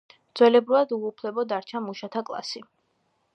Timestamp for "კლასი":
2.31-2.65